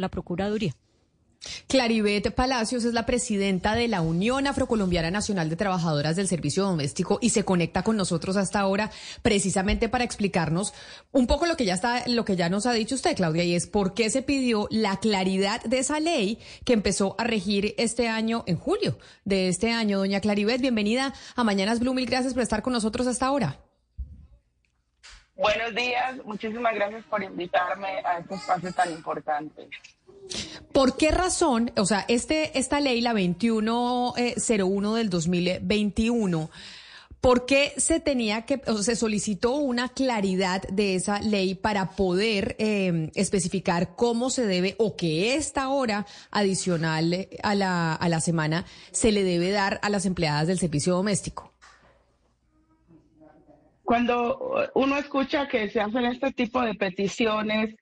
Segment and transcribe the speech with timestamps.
[0.00, 0.74] la Procuraduría.
[1.66, 7.18] Claribet Palacios es la presidenta de la Unión Afrocolombiana Nacional de Trabajadoras del Servicio Doméstico
[7.20, 8.92] y se conecta con nosotros hasta ahora
[9.22, 10.72] precisamente para explicarnos
[11.10, 13.56] un poco lo que ya está, lo que ya nos ha dicho usted, Claudia, y
[13.56, 18.06] es por qué se pidió la claridad de esa ley que empezó a regir este
[18.08, 19.98] año, en julio de este año.
[19.98, 23.58] Doña Claribet, bienvenida a Mañanas Blue, mil gracias por estar con nosotros hasta ahora.
[25.36, 29.68] Buenos días, muchísimas gracias por invitarme a este espacio tan importante.
[30.72, 36.50] ¿Por qué razón, o sea, este, esta ley, la 2101 del 2021,
[37.20, 42.56] ¿por qué se tenía que, o se solicitó una claridad de esa ley para poder
[42.58, 48.66] em, especificar cómo se debe o que esta hora adicional a la, a la semana
[48.92, 51.51] se le debe dar a las empleadas del servicio doméstico?
[53.92, 57.74] Cuando uno escucha que se hacen este tipo de peticiones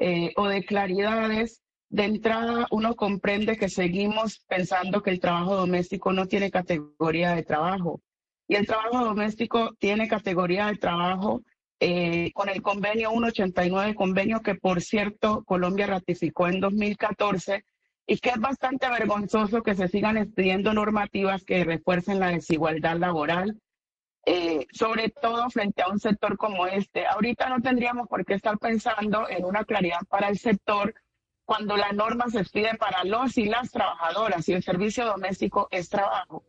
[0.00, 6.12] eh, o de claridades, de entrada uno comprende que seguimos pensando que el trabajo doméstico
[6.12, 8.00] no tiene categoría de trabajo.
[8.48, 11.42] Y el trabajo doméstico tiene categoría de trabajo
[11.78, 17.64] eh, con el convenio 189, convenio que por cierto Colombia ratificó en 2014
[18.08, 23.60] y que es bastante vergonzoso que se sigan expidiendo normativas que refuercen la desigualdad laboral,
[24.24, 27.06] eh, sobre todo frente a un sector como este.
[27.06, 30.94] Ahorita no tendríamos por qué estar pensando en una claridad para el sector
[31.44, 35.88] cuando la norma se expide para los y las trabajadoras y el servicio doméstico es
[35.88, 36.44] trabajo.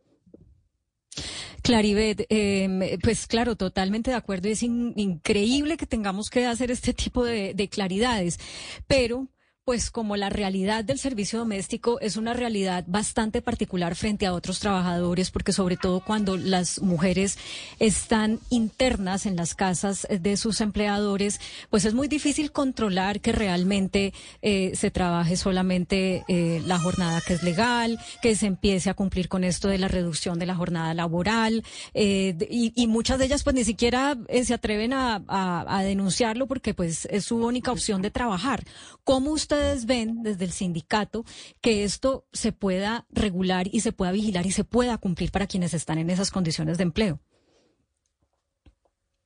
[1.62, 4.48] Claribet, eh, pues claro, totalmente de acuerdo.
[4.48, 8.38] Es increíble que tengamos que hacer este tipo de claridades,
[8.86, 9.28] pero
[9.64, 14.60] pues como la realidad del servicio doméstico es una realidad bastante particular frente a otros
[14.60, 17.38] trabajadores, porque sobre todo cuando las mujeres
[17.78, 24.12] están internas en las casas de sus empleadores, pues es muy difícil controlar que realmente
[24.42, 29.28] eh, se trabaje solamente eh, la jornada que es legal, que se empiece a cumplir
[29.28, 33.56] con esto de la reducción de la jornada laboral, eh, y, muchas de ellas pues
[33.56, 38.62] ni siquiera se atreven a, a, denunciarlo porque pues es su única opción de trabajar.
[39.04, 41.24] ¿Cómo usted ustedes ven desde el sindicato
[41.60, 45.74] que esto se pueda regular y se pueda vigilar y se pueda cumplir para quienes
[45.74, 47.20] están en esas condiciones de empleo?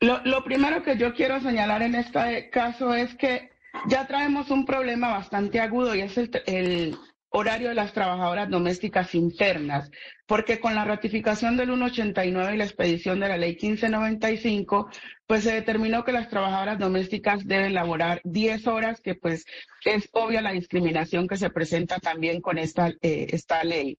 [0.00, 3.50] Lo, primero que yo quiero señalar en este caso es que
[3.88, 6.97] ya traemos un problema bastante agudo y es el,
[7.31, 9.91] horario de las trabajadoras domésticas internas,
[10.27, 14.89] porque con la ratificación del 189 y la expedición de la ley 1595,
[15.27, 19.44] pues se determinó que las trabajadoras domésticas deben laborar 10 horas, que pues
[19.84, 23.99] es obvia la discriminación que se presenta también con esta, eh, esta ley.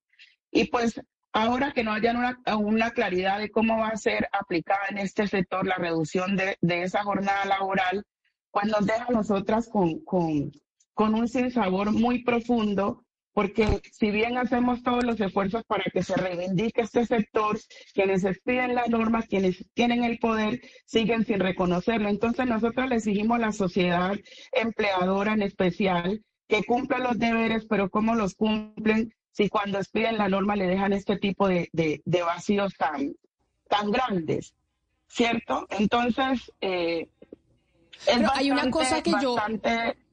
[0.52, 1.00] Y pues
[1.32, 5.28] ahora que no haya una, una, claridad de cómo va a ser aplicada en este
[5.28, 8.04] sector la reducción de, de esa jornada laboral,
[8.52, 10.52] pues nos deja a nosotras con, con,
[10.96, 16.16] con un sinsabor muy profundo porque si bien hacemos todos los esfuerzos para que se
[16.16, 17.60] reivindique este sector,
[17.94, 22.10] quienes expiden las normas, quienes tienen el poder, siguen sin reconocerlo.
[22.10, 24.18] Entonces nosotros le exigimos a la sociedad
[24.52, 30.28] empleadora en especial que cumpla los deberes, pero ¿cómo los cumplen si cuando expiden la
[30.28, 31.70] norma le dejan este tipo de,
[32.26, 33.14] vacíos tan,
[33.68, 34.56] tan grandes?
[35.08, 35.66] ¿Cierto?
[35.70, 37.08] Entonces, eh,
[38.34, 39.36] hay una cosa que yo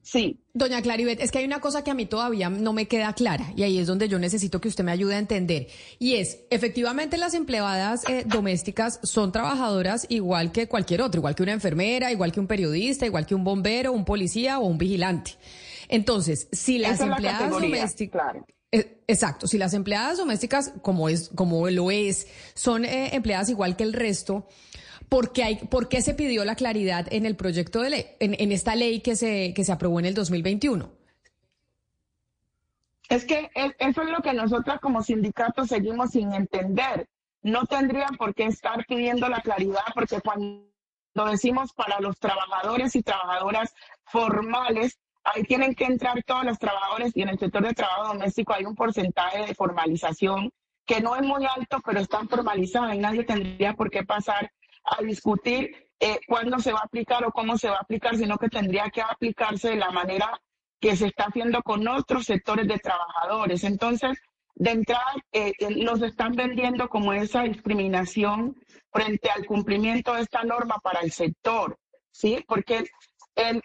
[0.07, 0.39] Sí.
[0.53, 3.51] Doña Claribet, es que hay una cosa que a mí todavía no me queda clara
[3.57, 5.67] y ahí es donde yo necesito que usted me ayude a entender.
[5.99, 11.43] Y es, efectivamente las empleadas eh, domésticas son trabajadoras igual que cualquier otro, igual que
[11.43, 15.31] una enfermera, igual que un periodista, igual que un bombero, un policía o un vigilante.
[15.89, 18.37] Entonces, si las empleadas domésticas...
[18.71, 23.75] Eh, exacto, si las empleadas domésticas, como es, como lo es, son eh, empleadas igual
[23.75, 24.47] que el resto,
[25.09, 28.51] ¿Por qué, hay, ¿Por qué se pidió la claridad en el proyecto de ley, en,
[28.51, 30.91] esta ley que se, que se aprobó en el 2021?
[33.09, 37.07] Es que eso es lo que nosotros como sindicatos seguimos sin entender.
[37.41, 40.67] No tendrían por qué estar pidiendo la claridad porque cuando
[41.31, 47.21] decimos para los trabajadores y trabajadoras formales, ahí tienen que entrar todos los trabajadores y
[47.21, 50.51] en el sector de trabajo doméstico hay un porcentaje de formalización
[50.85, 54.51] que no es muy alto, pero están formalizados y nadie tendría por qué pasar
[54.87, 58.37] a discutir eh, cuándo se va a aplicar o cómo se va a aplicar, sino
[58.37, 60.39] que tendría que aplicarse de la manera
[60.79, 63.63] que se está haciendo con otros sectores de trabajadores.
[63.63, 64.17] Entonces,
[64.55, 68.55] de entrada, eh, eh, nos están vendiendo como esa discriminación
[68.91, 71.77] frente al cumplimiento de esta norma para el sector,
[72.11, 72.43] ¿sí?
[72.47, 72.85] Porque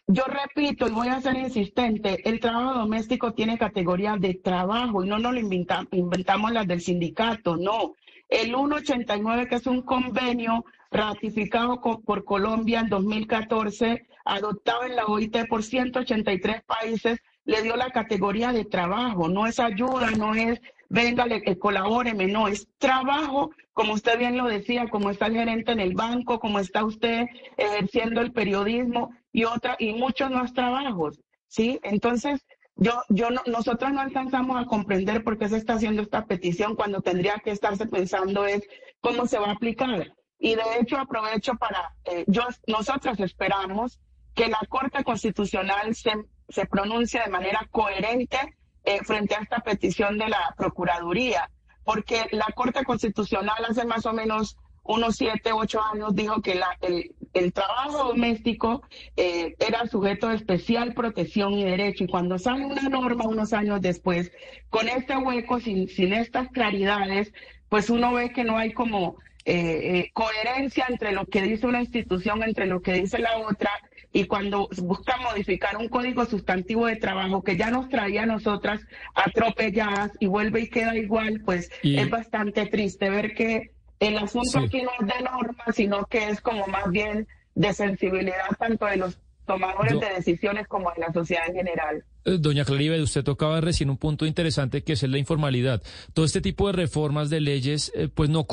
[0.07, 5.09] yo repito y voy a ser insistente, el trabajo doméstico tiene categoría de trabajo y
[5.09, 7.95] no nos lo inventamos las del sindicato, no.
[8.33, 15.47] El 189, que es un convenio ratificado por Colombia en 2014, adoptado en la OIT
[15.49, 20.61] por 183 países, le dio la categoría de trabajo, no es ayuda, no es
[20.93, 25.73] venga, le, colabóreme, no, es trabajo, como usted bien lo decía, como está el gerente
[25.73, 27.27] en el banco, como está usted
[27.57, 31.19] ejerciendo el periodismo y otra, y muchos más trabajos,
[31.49, 31.81] ¿sí?
[31.83, 32.45] Entonces,
[32.83, 36.75] yo, yo no, nosotros no alcanzamos a comprender por qué se está haciendo esta petición
[36.75, 38.63] cuando tendría que estarse pensando es
[39.01, 40.13] cómo se va a aplicar.
[40.39, 44.01] Y de hecho aprovecho para, eh, yo, nosotros esperamos
[44.35, 46.11] que la Corte Constitucional se,
[46.49, 48.39] se pronuncie de manera coherente
[48.85, 51.49] eh, frente a esta petición de la Procuraduría,
[51.85, 56.77] porque la Corte Constitucional hace más o menos unos siete, ocho años dijo que la,
[56.81, 58.83] el, el trabajo doméstico
[59.17, 62.05] eh, era sujeto de especial protección y derecho.
[62.05, 64.33] Y cuando sale una norma unos años después,
[64.71, 67.33] con este hueco, sin, sin estas claridades,
[67.69, 69.55] pues uno ve que no hay como eh,
[69.99, 73.71] eh, coherencia entre lo que dice una institución, entre lo que dice la otra,
[74.13, 78.83] y cuando busca modificar un código sustantivo de trabajo que ya nos traía a nosotras
[79.15, 83.71] atropelladas y vuelve y queda igual, pues es bastante triste ver que
[84.03, 88.49] el asunto aquí no es de norma, sino que es como más bien de sensibilidad
[88.59, 92.05] tanto de los tomadores de decisiones como de la sociedad en general.
[92.25, 95.83] Eh, doña Claribel, usted tocaba recién un punto interesante que es la informalidad.
[96.13, 98.47] Todo este tipo de reformas de leyes eh, pues no,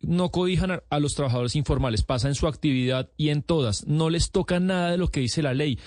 [0.00, 3.86] no cobijan a, los trabajadores informales, pasa en su actividad y en todas.
[3.86, 5.78] No les toca nada de lo que dice la ley.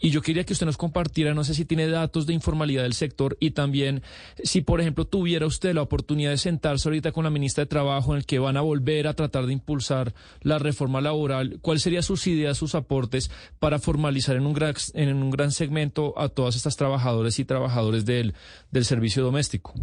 [0.00, 2.92] Y yo quería que usted nos compartiera, no sé si tiene datos de informalidad del
[2.92, 4.02] sector y también
[4.42, 8.12] si, por ejemplo, tuviera usted la oportunidad de sentarse ahorita con la ministra de Trabajo
[8.12, 12.02] en el que van a volver a tratar de impulsar la reforma laboral, ¿cuáles serían
[12.02, 16.56] sus ideas, sus aportes para formalizar en un gran, en un gran segmento a todas
[16.56, 18.34] estas trabajadores y trabajadores del,
[18.70, 19.74] del servicio doméstico?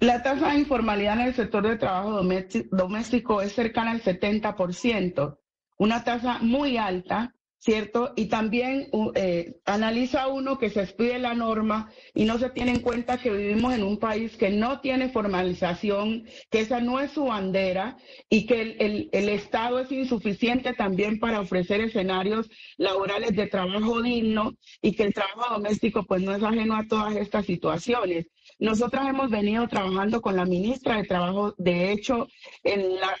[0.00, 2.22] La tasa de informalidad en el sector de trabajo
[2.70, 5.38] doméstico es cercana al 70%,
[5.78, 8.12] una tasa muy alta ¿cierto?
[8.16, 12.80] Y también eh, analiza uno que se expide la norma y no se tiene en
[12.80, 17.26] cuenta que vivimos en un país que no tiene formalización, que esa no es su
[17.26, 17.98] bandera
[18.30, 22.48] y que el, el Estado es insuficiente también para ofrecer escenarios
[22.78, 27.14] laborales de trabajo digno y que el trabajo doméstico pues no es ajeno a todas
[27.16, 28.26] estas situaciones.
[28.58, 32.28] Nosotras hemos venido trabajando con la ministra de Trabajo, de hecho,
[32.62, 33.16] en la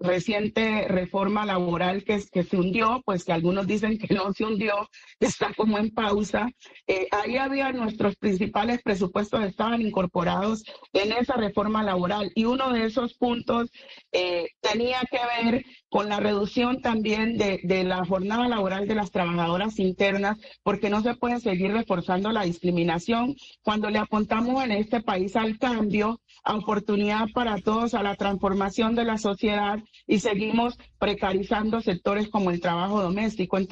[0.00, 4.88] reciente reforma laboral que, que se hundió, pues que algunos dicen que no se hundió,
[5.20, 6.48] está como en pausa.
[6.86, 12.86] Eh, ahí había nuestros principales presupuestos, estaban incorporados en esa reforma laboral y uno de
[12.86, 13.70] esos puntos
[14.12, 19.10] eh, tenía que ver con la reducción también de, de, la jornada laboral de las
[19.10, 25.02] trabajadoras internas, porque no se puede seguir reforzando la discriminación cuando le apuntamos en este
[25.02, 30.78] país al cambio, a oportunidad para todos, a la transformación de la sociedad y seguimos
[30.98, 33.58] precarizando sectores como el trabajo doméstico.
[33.58, 33.71] Entonces,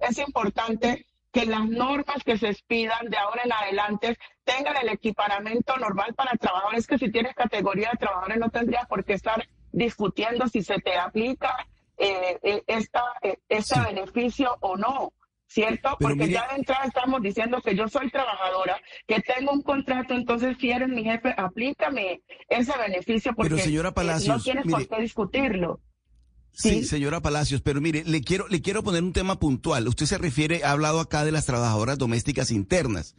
[0.00, 5.76] es importante que las normas que se expidan de ahora en adelante tengan el equiparamiento
[5.76, 10.48] normal para trabajadores que si tienes categoría de trabajadores no tendrías por qué estar discutiendo
[10.48, 11.54] si se te aplica
[11.98, 15.12] eh, eh esta, eh, este beneficio o no.
[15.48, 15.96] ¿Cierto?
[16.00, 20.56] Porque ya de entrada estamos diciendo que yo soy trabajadora, que tengo un contrato, entonces
[20.58, 25.80] si eres mi jefe, aplícame ese beneficio porque señora Palacios, no tienes por qué discutirlo.
[26.56, 26.84] ¿Sí?
[26.84, 29.86] señora Palacios, pero mire, le quiero, le quiero poner un tema puntual.
[29.88, 33.14] Usted se refiere, ha hablado acá de las trabajadoras domésticas internas.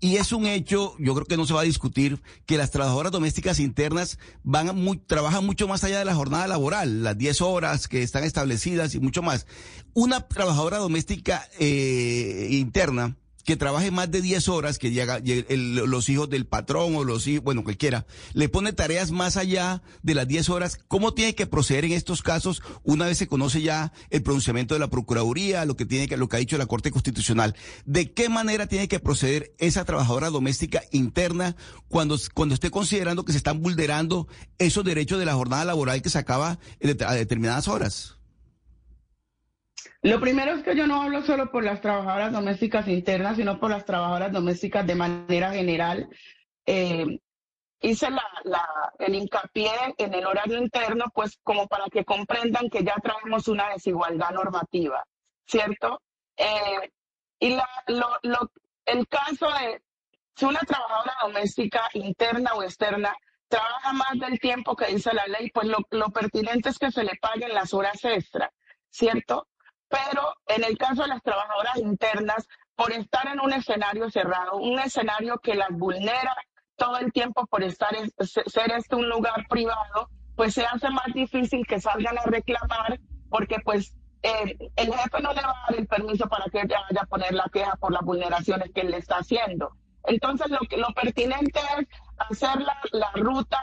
[0.00, 3.12] Y es un hecho, yo creo que no se va a discutir, que las trabajadoras
[3.12, 7.86] domésticas internas van muy, trabajan mucho más allá de la jornada laboral, las 10 horas
[7.86, 9.46] que están establecidas y mucho más.
[9.94, 16.30] Una trabajadora doméstica eh, interna que trabaje más de 10 horas, que llega los hijos
[16.30, 20.50] del patrón o los hijos, bueno, cualquiera, le pone tareas más allá de las 10
[20.50, 24.74] horas, ¿cómo tiene que proceder en estos casos una vez se conoce ya el pronunciamiento
[24.74, 27.54] de la Procuraduría, lo que tiene que, lo que ha dicho la Corte Constitucional?
[27.84, 31.56] ¿De qué manera tiene que proceder esa trabajadora doméstica interna
[31.88, 36.10] cuando, cuando esté considerando que se están vulnerando esos derechos de la jornada laboral que
[36.10, 36.58] se acaba
[37.06, 38.16] a determinadas horas?
[40.02, 43.70] Lo primero es que yo no hablo solo por las trabajadoras domésticas internas, sino por
[43.70, 46.08] las trabajadoras domésticas de manera general.
[46.66, 47.18] Eh,
[47.80, 48.08] hice
[48.98, 53.70] el hincapié en el horario interno, pues como para que comprendan que ya traemos una
[53.70, 55.04] desigualdad normativa,
[55.46, 56.00] ¿cierto?
[56.36, 56.90] Eh,
[57.40, 57.58] y
[58.86, 59.82] el caso de
[60.34, 63.14] si una trabajadora doméstica interna o externa
[63.48, 67.04] trabaja más del tiempo que dice la ley, pues lo, lo pertinente es que se
[67.04, 68.50] le paguen las horas extra,
[68.88, 69.46] ¿cierto?
[69.92, 74.78] Pero en el caso de las trabajadoras internas, por estar en un escenario cerrado, un
[74.78, 76.34] escenario que las vulnera
[76.76, 77.94] todo el tiempo por estar
[78.24, 83.58] ser este un lugar privado, pues se hace más difícil que salgan a reclamar porque
[83.62, 87.02] pues eh, el jefe no le va a dar el permiso para que ella vaya
[87.02, 89.76] a poner la queja por las vulneraciones que él le está haciendo.
[90.04, 91.86] Entonces, lo, que, lo pertinente es
[92.18, 93.60] hacer la, la ruta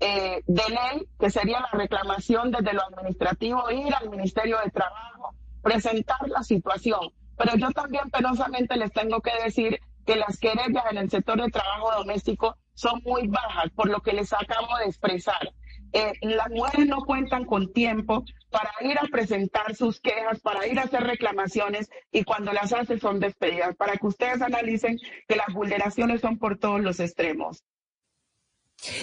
[0.00, 5.34] eh, de ley, que sería la reclamación desde lo administrativo, ir al Ministerio de Trabajo,
[5.62, 7.00] presentar la situación.
[7.36, 11.50] Pero yo también penosamente les tengo que decir que las querellas en el sector de
[11.50, 15.52] trabajo doméstico son muy bajas, por lo que les acabo de expresar.
[15.92, 20.78] Eh, las mujeres no cuentan con tiempo para ir a presentar sus quejas, para ir
[20.78, 25.52] a hacer reclamaciones y cuando las hacen son despedidas, para que ustedes analicen que las
[25.52, 27.62] vulneraciones son por todos los extremos.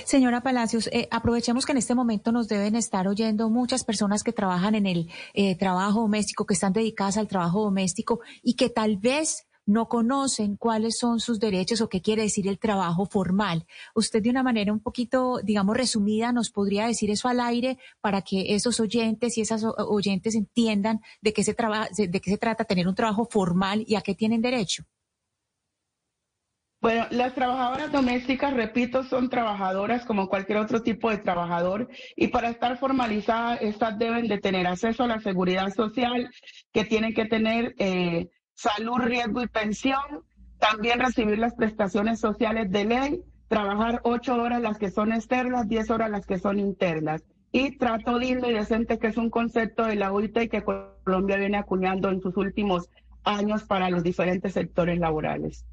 [0.03, 4.33] Señora Palacios, eh, aprovechemos que en este momento nos deben estar oyendo muchas personas que
[4.33, 8.97] trabajan en el eh, trabajo doméstico, que están dedicadas al trabajo doméstico y que tal
[8.97, 13.67] vez no conocen cuáles son sus derechos o qué quiere decir el trabajo formal.
[13.93, 18.23] Usted de una manera un poquito, digamos, resumida nos podría decir eso al aire para
[18.23, 22.87] que esos oyentes y esas oyentes entiendan de qué se, de qué se trata tener
[22.87, 24.85] un trabajo formal y a qué tienen derecho.
[26.81, 32.49] Bueno, las trabajadoras domésticas, repito, son trabajadoras como cualquier otro tipo de trabajador y para
[32.49, 36.29] estar formalizadas, estas deben de tener acceso a la seguridad social,
[36.71, 40.23] que tienen que tener eh, salud, riesgo y pensión,
[40.57, 45.89] también recibir las prestaciones sociales de ley, trabajar ocho horas las que son externas, diez
[45.89, 49.97] horas las que son internas y trato digno y decente, que es un concepto de
[49.97, 52.89] la OIT que Colombia viene acuñando en sus últimos
[53.25, 55.65] años para los diferentes sectores laborales.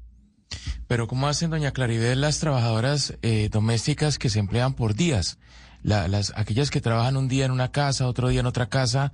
[0.87, 5.37] Pero ¿cómo hacen, doña Claribel, las trabajadoras eh, domésticas que se emplean por días?
[5.83, 9.13] las, aquellas que trabajan un día en una casa, otro día en otra casa,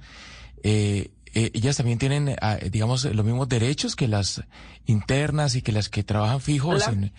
[0.64, 4.44] eh, eh, ellas también tienen, ah, digamos, los mismos derechos que las
[4.86, 7.12] internas y que las que trabajan fijos en,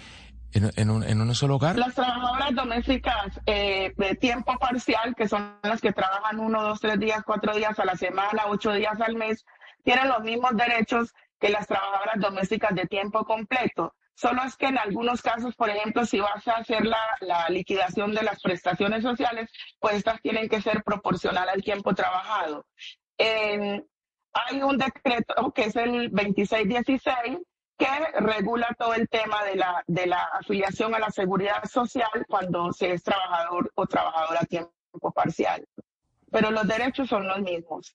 [0.53, 1.77] en, un, en un solo hogar.
[1.77, 7.23] Las trabajadoras domésticas de tiempo parcial, que son las que trabajan uno, dos, tres días,
[7.25, 9.45] cuatro días a la semana, ocho días al mes,
[9.85, 13.95] tienen los mismos derechos que las trabajadoras domésticas de tiempo completo.
[14.15, 18.23] Solo es que en algunos casos, por ejemplo, si vas a hacer la, liquidación de
[18.23, 22.67] las prestaciones sociales, pues estas tienen que ser proporcional al tiempo trabajado.
[23.19, 27.39] hay un decreto que es el 2616
[27.77, 27.87] que
[28.21, 32.93] regula todo el tema de la, de la afiliación a la seguridad social cuando se
[32.93, 35.67] es trabajador o trabajadora a tiempo parcial.
[36.31, 37.95] Pero los derechos son los mismos.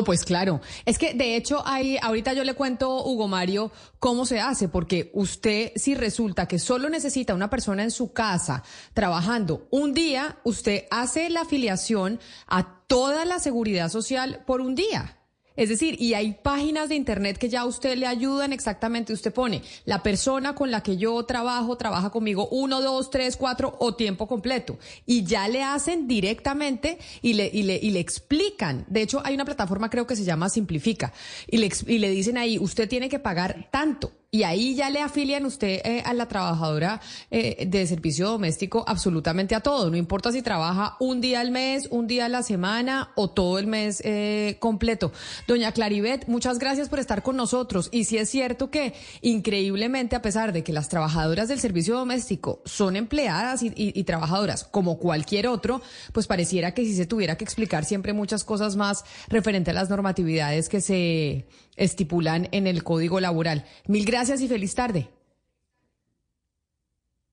[0.00, 4.24] Oh, pues claro, es que de hecho hay, ahorita yo le cuento, Hugo Mario, cómo
[4.24, 8.62] se hace, porque usted si resulta que solo necesita una persona en su casa
[8.94, 15.19] trabajando un día, usted hace la afiliación a toda la seguridad social por un día.
[15.60, 19.12] Es decir, y hay páginas de internet que ya a usted le ayudan exactamente.
[19.12, 23.76] Usted pone la persona con la que yo trabajo, trabaja conmigo uno, dos, tres, cuatro
[23.78, 24.78] o tiempo completo.
[25.04, 28.86] Y ya le hacen directamente y le, y le, y le explican.
[28.88, 31.12] De hecho, hay una plataforma creo que se llama Simplifica.
[31.46, 35.00] Y le, y le dicen ahí, usted tiene que pagar tanto y ahí ya le
[35.00, 37.00] afilian usted eh, a la trabajadora
[37.32, 39.90] eh, de servicio doméstico absolutamente a todo.
[39.90, 43.58] No importa si trabaja un día al mes, un día a la semana o todo
[43.58, 45.10] el mes eh, completo.
[45.48, 47.88] Doña Claribet, muchas gracias por estar con nosotros.
[47.90, 52.62] Y sí es cierto que increíblemente, a pesar de que las trabajadoras del servicio doméstico
[52.64, 55.82] son empleadas y, trabajadoras como cualquier otro,
[56.12, 59.90] pues pareciera que sí se tuviera que explicar siempre muchas cosas más referente a las
[59.90, 61.46] normatividades que se
[61.76, 63.64] estipulan en el Código Laboral.
[63.86, 65.08] Mil gracias y feliz tarde.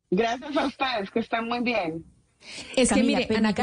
[0.09, 2.05] Gracias a ustedes, que están muy bien.
[2.75, 3.53] Es que mire, Ana